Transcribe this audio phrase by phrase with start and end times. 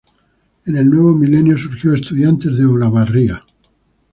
[0.65, 3.39] En el nuevo milenio surgió Estudiantes de Olavarría.